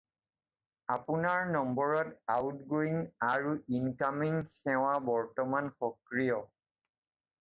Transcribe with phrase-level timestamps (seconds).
[0.93, 6.41] আপোনাৰ নম্বৰত আউটগ'য়িং আৰু ইনকামিং সেৱা বৰ্তমান সক্ৰিয়।